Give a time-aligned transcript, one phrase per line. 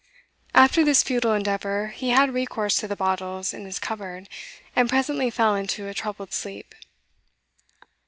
[0.55, 4.29] After this futile endeavour, he had recourse to the bottles in his cupboard,
[4.75, 6.73] and presently fell into a troubled sleep.